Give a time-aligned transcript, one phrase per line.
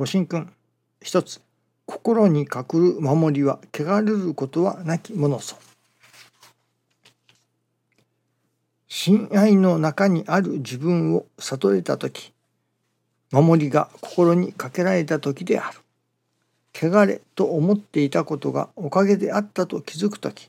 [0.00, 0.50] ご神君。
[1.02, 1.42] 一つ。
[1.84, 5.58] 心に隠る守りは汚れることはなきものぞ。
[8.88, 12.32] 親愛の中にある自分を悟れた時。
[13.30, 15.80] 守りが心にかけられた時である。
[16.72, 20.48] 汚れと思っていたことがおかげであったと気づく時。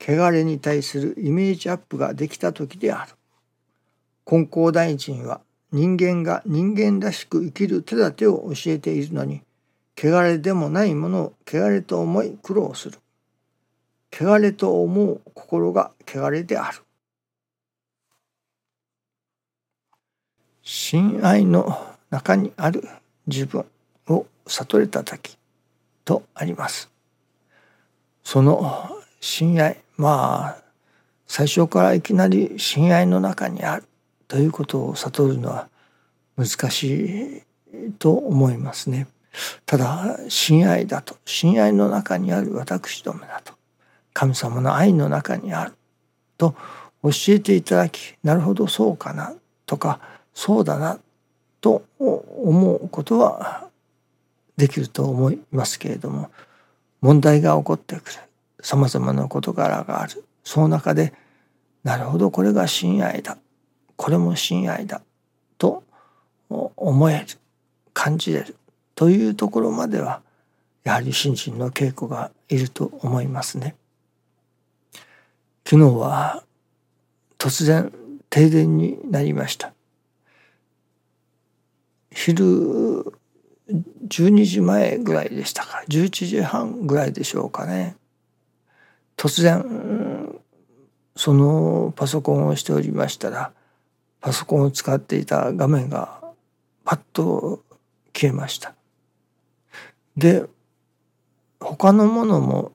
[0.00, 3.12] 汚れに対するイメージアップができた時である。
[4.24, 5.42] 金光大臣は
[5.76, 9.42] 人間が人間らしく生きる手立てを教えているのに
[9.94, 12.98] 汚れでもないものを汚れと思い苦労する。
[14.10, 16.78] 汚れと思う心が汚れである。
[20.62, 22.88] 親愛の中にある
[23.26, 23.66] 自分
[24.08, 25.36] を悟れた時
[26.06, 26.90] とあります。
[28.24, 30.62] その親愛まあ
[31.26, 33.84] 最初からいきなり親愛の中にある。
[34.28, 35.68] ということを悟るのは
[36.36, 39.06] 難しいと思いますね。
[39.66, 41.16] ただ親愛だと。
[41.24, 43.54] 親愛の中にある私どもだと。
[44.12, 45.74] 神様の愛の中にある
[46.38, 46.54] と
[47.02, 49.34] 教えていただきなるほどそうかな
[49.66, 50.00] とか
[50.32, 50.98] そうだな
[51.60, 53.68] と思うことは
[54.56, 56.30] できると思いますけれども
[57.02, 58.20] 問題が起こってくる。
[58.60, 60.24] さまざまな事柄がある。
[60.42, 61.12] その中で
[61.84, 63.36] なるほどこれが親愛だ。
[63.96, 65.02] これも親愛だ
[65.58, 65.82] と
[66.48, 67.26] 思える
[67.92, 68.56] 感じれる
[68.94, 70.22] というところまでは
[70.84, 73.74] やはり信心の稽古がいると思いますね。
[75.68, 76.44] 昨日は
[77.38, 77.92] 突然
[78.30, 79.72] 停電になりました。
[82.12, 83.12] 昼
[83.68, 87.96] 12時前ぐらいでしたか11時半ぐらいでしょうかね
[89.16, 90.38] 突然
[91.16, 93.52] そのパソコンをしておりましたら
[94.26, 96.20] パソコンを使っていた画面が
[96.84, 97.62] パッと
[98.12, 98.74] 消えました。
[100.16, 100.44] で
[101.60, 102.72] 他のものも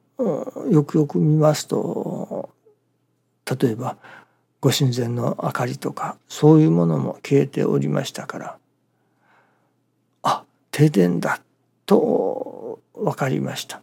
[0.69, 2.51] よくよく見ますと
[3.59, 3.97] 例えば
[4.62, 8.57] ご神前の明かりとかそういうものも消えておりましたから
[10.23, 11.41] あ停電だ
[11.85, 13.81] と分かりました。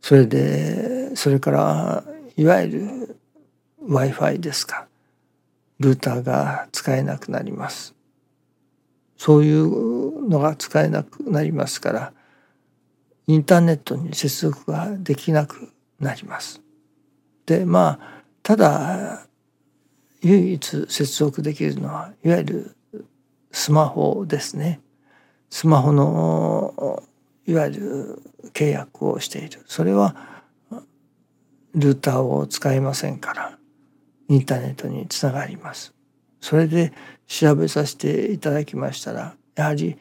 [0.00, 2.04] それでそれから
[2.38, 3.18] いわゆる
[3.82, 4.88] w i f i ですか
[5.78, 7.94] ルーターが使えなくなります。
[9.16, 12.12] そういうのが使えなくなりますから
[13.26, 16.60] インターネットに接続ができなくなります。
[17.46, 19.26] でまあただ
[20.22, 22.76] 唯一接続できるのはいわゆる
[23.52, 24.80] スマホですね。
[25.50, 27.02] スマホの
[27.46, 28.22] いわゆる
[28.52, 30.16] 契約をしているそれは
[31.74, 33.55] ルーターを使いませんから
[34.28, 35.94] インターネットにつながります。
[36.40, 36.92] それで
[37.26, 39.96] 調べさせていただきましたらやはり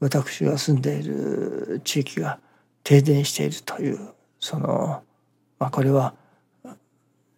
[0.00, 2.38] 私が住んでいる地域が
[2.84, 5.02] 停電しているというその、
[5.58, 6.14] まあ、これは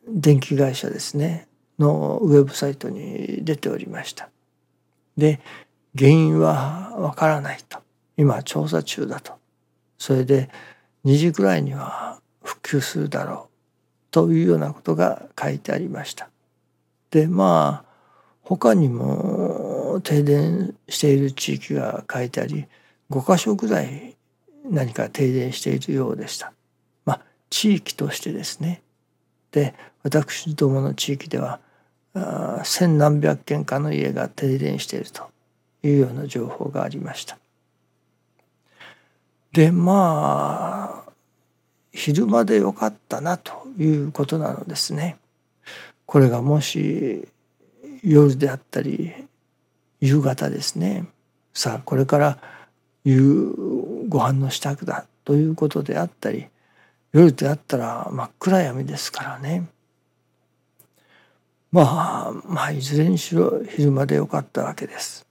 [0.07, 1.49] 電気会社ですね
[1.79, 4.29] のウェブサイトに出ておりました。
[5.17, 5.41] で
[5.97, 7.79] 原因はわからないと
[8.17, 9.33] 今調査中だと
[9.99, 10.51] それで
[11.05, 13.50] 2時ぐらいには復旧するだろう
[14.11, 16.29] というようなことが書いてありました。
[17.11, 17.91] でまあ
[18.43, 22.67] 他にも停電している地域が書いてあり
[23.11, 24.17] 5箇所ぐらい
[24.65, 26.53] 何か停電しているようでした。
[27.05, 28.83] まあ地域としてですね。
[29.53, 31.61] で私どもの地域では
[32.65, 35.29] 千何百軒かの家が停電していると
[35.83, 37.39] いうような情報がありました。
[39.53, 40.80] でまあ
[41.93, 45.17] 昼間でよかったなということなのですね。
[46.07, 47.29] これがもし
[48.03, 49.13] 夜であったり
[50.01, 51.07] 夕方ですね
[51.53, 52.39] さあこれから
[53.05, 53.55] 夕
[54.09, 56.47] ご飯の支度だということであったり
[57.13, 59.69] 夜であったら真っ暗闇ですからね
[61.71, 65.25] まあまあいずれにしろ昼間でよかったわけです。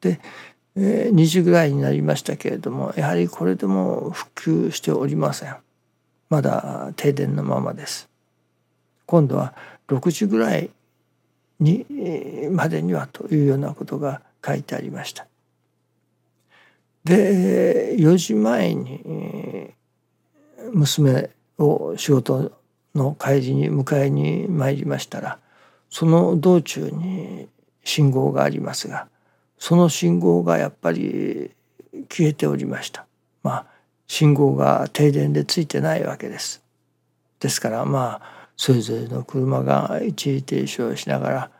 [0.00, 0.20] で、
[0.76, 5.56] え、2時ぐらいになりましたけれどもやはりこれでも復旧しておりません。
[6.34, 8.08] まだ停電のままです。
[9.06, 9.54] 今度は
[9.86, 10.70] 6時ぐらい
[11.60, 11.86] に
[12.50, 15.28] までにはというようなことが書いてありました。
[17.04, 19.70] で4時前に
[20.72, 22.50] 娘を仕事
[22.96, 25.38] の帰りに迎えに参りましたら
[25.88, 27.46] その道中に
[27.84, 29.06] 信号がありますが
[29.56, 31.52] その信号がやっぱり
[32.08, 33.06] 消えておりました。
[33.44, 33.73] まあ
[34.06, 36.62] 信号が停電でついてないわけです。
[37.40, 41.50] ですからまあそれぞれの車が一時停止をしながら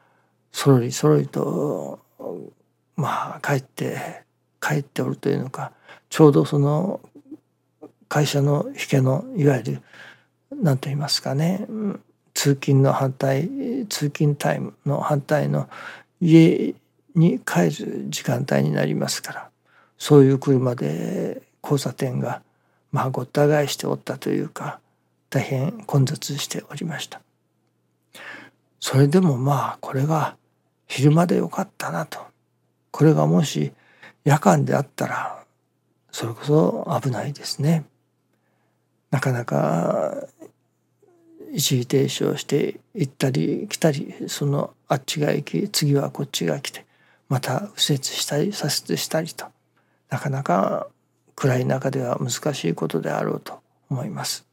[0.52, 2.00] そろりそろりと
[2.96, 4.22] まあ帰って
[4.60, 5.72] 帰っておるというのか
[6.08, 7.00] ちょうどその
[8.08, 9.82] 会社の引けのいわゆる
[10.50, 11.66] 何と言いますかね
[12.32, 13.48] 通勤の反対
[13.88, 15.68] 通勤タイムの反対の
[16.20, 16.74] 家
[17.14, 19.50] に帰る時間帯になりますから
[19.98, 22.42] そういう車で交差点が
[22.92, 24.78] まあごった返しておったというか
[25.30, 27.20] 大変混雑しておりました。
[28.78, 30.36] それでもまあこれが
[30.86, 32.20] 昼間でよかったなと。
[32.90, 33.72] これがもし
[34.24, 35.44] 夜間であったら
[36.12, 37.84] それこそ危ないですね。
[39.10, 40.28] なかなか
[41.52, 46.84] 一時停止をして行ったり来たりそのあっちが行き次はこっちが来て
[47.28, 49.46] また右折したり左折したりと
[50.10, 50.88] なかなか
[51.34, 53.60] 暗い中では難しいことであろうと
[53.90, 54.46] 思います。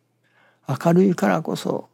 [0.68, 1.90] 明るいからこそ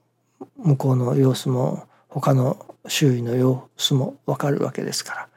[0.58, 5.28] 向こうの様子も他の周囲の様子もわかるわけですから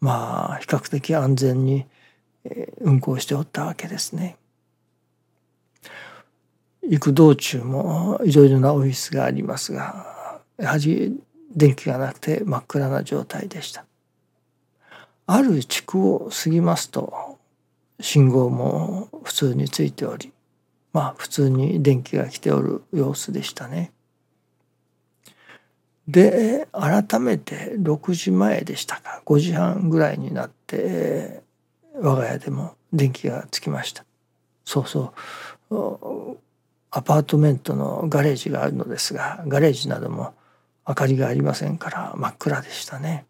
[0.00, 1.86] まあ比較的安全に
[2.80, 4.36] 運行しておったわけですね。
[6.82, 11.18] 行く道中もいろいろなオフィスがありますがやはり
[11.56, 13.86] 電気がなくて真っ暗な状態でした。
[15.26, 17.33] ある地区を過ぎますと
[18.00, 20.32] 信号も普通についており
[20.94, 23.92] まあ普通に電気が来ておる様子でしたね。
[26.06, 31.42] で改めて6時前でしたか5時半ぐらいになって
[31.96, 34.04] 我が家でも電気がつきました。
[34.64, 35.14] そうそ
[35.70, 36.38] う。
[36.90, 40.34] アパートメントのガレージがあるのですがガレージなども
[40.86, 43.26] 明かりがありませんから真っ暗でしたね。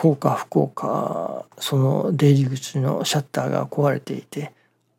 [0.00, 4.50] 幸か不幸かその出入り口のシャッターが壊れていて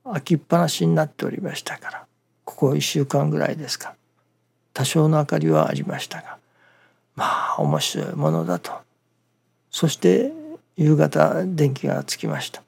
[0.03, 2.05] 開きっぱなしになっておりましたから
[2.45, 3.95] ここ1週間ぐらいですか。
[4.73, 6.37] 多少の明かりはありましたが
[7.15, 8.73] まあ面白いものだと。
[9.71, 10.31] そして
[10.77, 12.61] 夕方電気がつきました。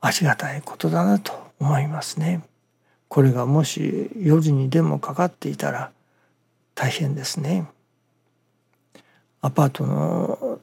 [0.00, 2.42] ありがたいことだなと思いますね。
[3.08, 5.90] これがもし夜にでもかかっていたら
[6.76, 7.66] 大変ですね。
[9.40, 10.60] アパートの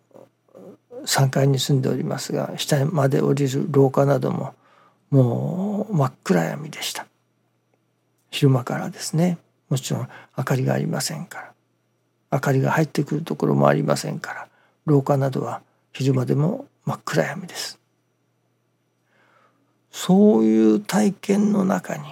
[1.06, 4.54] 3階に住んでおりますが下まで降りる廊下なども
[5.12, 7.06] もう真っ暗闇でした。
[8.32, 9.38] 昼間からですね。
[9.70, 11.52] もちろん明かりがありませんから。
[12.32, 14.48] 明かりが入ってくるところもありませんから
[14.86, 15.62] 廊下などは
[15.94, 17.80] 昼間でも真っ暗闇です。
[19.92, 22.04] そういう体験の中に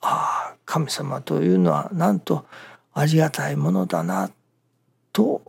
[0.00, 2.46] ああ神様というのはなんと
[2.94, 4.30] ありがたいものだな
[5.12, 5.42] と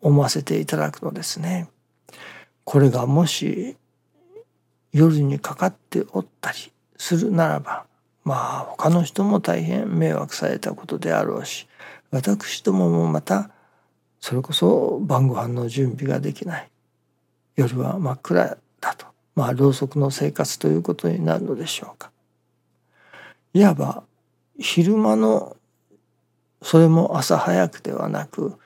[0.00, 1.68] 思わせていただくのですね。
[2.64, 3.76] これがもし
[4.92, 6.58] 夜にかかっておったり
[6.96, 7.86] するならば
[8.24, 11.66] まあ他の人も大変迷惑されたことであろうし
[12.10, 13.50] 私どももまた
[14.20, 16.68] それこそ晩ご飯の準備ができない
[17.56, 22.10] 夜は真っ暗だとまあろうそくの生活ということになるのでしょうか。
[23.54, 24.02] いわば
[24.58, 25.56] 昼間の
[26.60, 28.58] それも朝早くではなく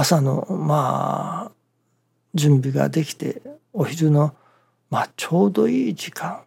[0.00, 1.52] 朝のまあ
[2.32, 3.42] 準備ができて
[3.72, 4.32] お昼の
[4.90, 6.42] まあちょうどいい時間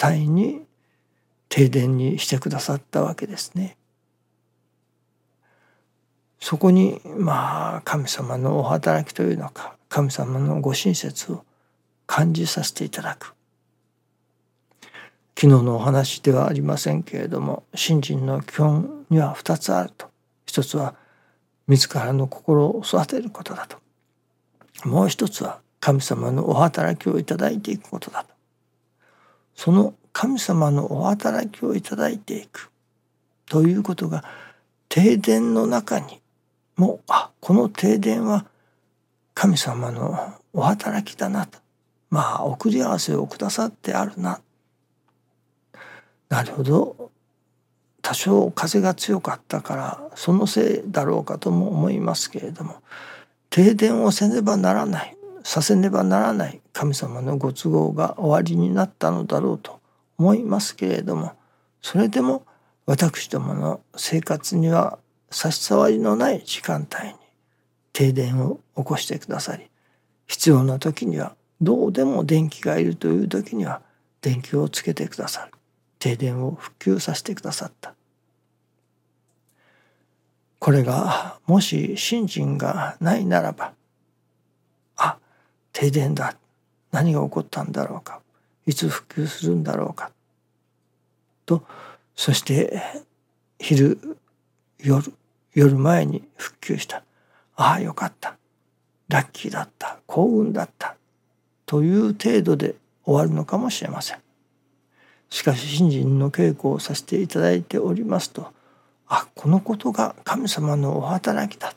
[0.00, 0.62] 帯に
[1.48, 3.76] 停電にしてくださったわけですね。
[6.38, 11.44] そこにまあ神様のお働きというのか神様のご親切を
[12.06, 13.34] 感じさせていただく
[15.36, 20.08] 昨日のお話ではありませんけれども信心の基本には2つあると
[20.46, 20.94] 一つは
[21.70, 23.78] 自らの心を育てることだと。
[24.84, 28.30] もう一つは神様のお働きをいただいていくことだと。
[29.54, 32.72] その神様のお働きをいただいていく。
[33.46, 34.24] ということが
[34.88, 36.20] 停電の中に
[36.76, 38.46] もあこの停電は
[39.34, 41.60] 神様のお働きだなと。
[42.10, 44.40] まあ送り合わせをくださってあるな。
[46.28, 46.99] なるほど。
[48.02, 52.76] 多少風が強かったからそのせいだろうかとも思いますけれども
[53.50, 59.80] 停電をせねばならないさせねばならない神様のご都合が終わりになったのだろうと
[60.18, 61.32] 思いますけれども
[61.82, 62.44] それでも
[62.86, 64.98] 私どもの生活には
[65.30, 67.14] 差し障りのない時間帯に
[67.92, 69.70] 停電を起こしてくださり
[70.26, 73.82] 必要な時にはどうでも電気がいるという時には
[74.22, 75.52] 電気をつけてくださる。
[76.00, 77.94] 停電を復旧させてくださった。
[80.58, 83.72] これがもし信心がないならば
[84.96, 85.16] あ
[85.72, 86.36] 停電だ。
[86.90, 88.20] 何が起こったんだろうか。
[88.66, 90.10] いつ復旧するんだろうか。
[91.46, 91.64] と
[92.16, 92.82] そして
[93.58, 94.18] 昼
[94.78, 95.12] 夜
[95.54, 97.02] 夜前に復旧した。
[97.56, 98.36] ああよかった。
[99.08, 99.98] ラッキーだった。
[100.06, 100.96] 幸運だった。
[101.66, 104.19] という程度で終わるのかもしれません。
[105.30, 108.52] しかし信心の稽古をさせていただいておりますと。
[109.08, 111.74] あこのことが神様のお働きだ。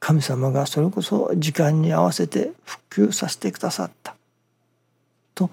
[0.00, 4.16] 神様がそれこそ時間に合わせて復旧させてくださった。
[5.34, 5.50] と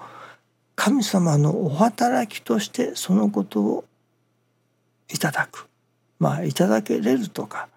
[0.75, 3.85] 神様のお働きとしてそのことを
[5.11, 5.67] いただく。
[6.19, 7.69] まあいただけれるとか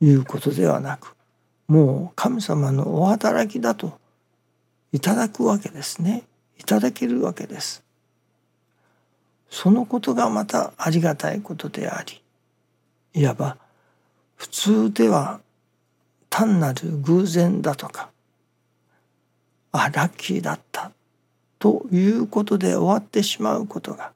[0.00, 1.14] いうことではなく
[1.68, 3.98] もう神様のお働きだと
[4.92, 6.24] いただくわけですね。
[6.58, 7.83] いただけるわけです。
[9.50, 12.20] そのことがまたありがたいことであり
[13.14, 13.56] いわば
[14.36, 15.40] 普通では
[16.28, 18.10] 単なる偶然だとか
[19.72, 20.90] あラッキーだった
[21.58, 24.12] ということで終わってしまうことが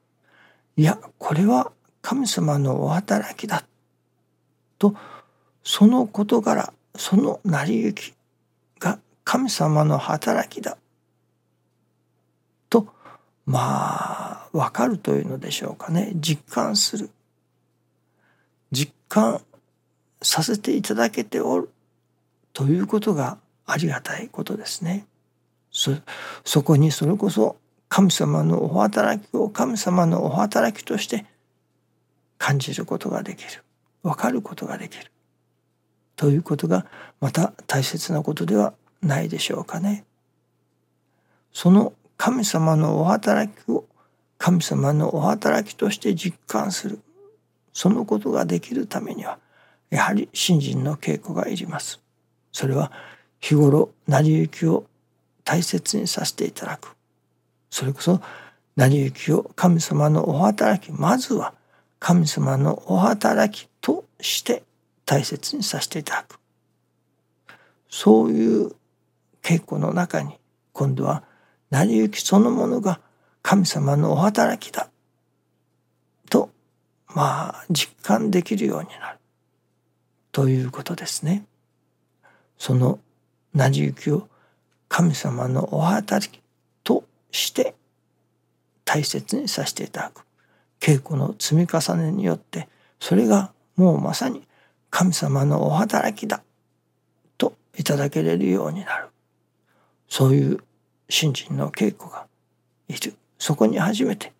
[0.75, 1.71] いやこれは
[2.01, 3.65] 神様のお働きだ
[4.77, 4.95] と
[5.63, 8.13] その事柄その成り行き
[8.79, 10.77] が神様の働きだ
[12.69, 12.87] と
[13.45, 17.09] まあ分かるというのでしょうかね実感する
[18.71, 19.41] 実感
[20.21, 21.69] させていただけておる
[22.53, 25.05] ということがありがたいことですね。
[25.71, 25.91] そ
[26.43, 31.25] そこにそれこそ神様のお働きを神様のお働きとして
[32.37, 33.63] 感じることができる
[34.03, 35.11] 分かることができる
[36.15, 36.85] ということが
[37.21, 40.05] また大切なことではないでしょうかね。
[41.53, 43.85] その神様のお働きを
[44.39, 46.99] 神様のお働きとして実感する。
[47.73, 49.37] そのことができるためには
[49.89, 51.99] やはり信心の稽古がいります。
[52.51, 52.91] それは
[53.39, 54.85] 日頃成り行きを
[55.43, 56.95] 大切にさせていただく。
[57.69, 58.21] それこそ
[58.75, 61.53] 成り行きを神様のお働きまずは
[61.99, 64.63] 神様のお働きとして
[65.05, 66.39] 大切にさせていただく。
[67.89, 68.71] そういう
[69.43, 70.37] 稽古の中に
[70.71, 71.23] 今度は
[71.71, 73.01] 成り行きそのものが
[73.41, 74.89] 神様のお働きだ。
[76.29, 76.49] と
[77.07, 79.19] まあ実感できるようになる。
[80.31, 81.45] ということですね。
[82.57, 82.99] その
[83.53, 84.27] 成り行きを
[84.87, 86.41] 神様のお働き
[86.83, 87.75] として
[88.85, 90.25] 大切にさせていただく。
[90.79, 92.69] 稽古の積み重ねによって
[92.99, 94.47] それがもうまさに
[94.89, 96.41] 神様のお働きだ。
[97.37, 99.07] といただけれるようになる。
[100.07, 100.59] そういう
[101.07, 102.27] 信心の稽古が
[102.87, 103.13] いる。
[103.39, 104.33] そこに初めて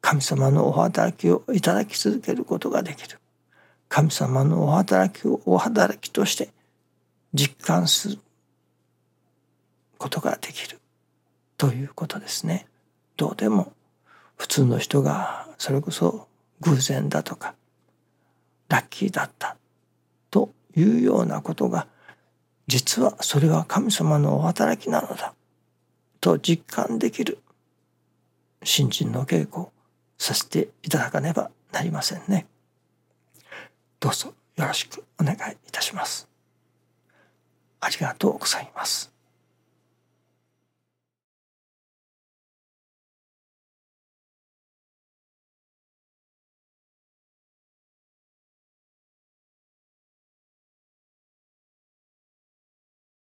[0.00, 3.18] 神様のお働きをいただき続けることができる。
[3.88, 6.50] 神様のお働きをお働きとして
[7.34, 8.18] 実感する
[9.98, 10.78] ことができる。
[11.56, 12.66] ということですね。
[13.16, 13.72] どうでも
[14.36, 16.28] 普通の人がそれこそ
[16.60, 17.54] 偶然だとか
[18.68, 19.56] ラッキーだった
[20.30, 21.88] というようなことが
[22.68, 25.34] 実はそれは神様のお働きなのだ
[26.20, 27.38] と実感できる。
[28.68, 29.72] 新人の稽古を
[30.18, 32.46] させていただかねばなりませんね。
[33.98, 36.28] どうぞよろしくお願いいたします。
[37.80, 39.10] ありがとうございます。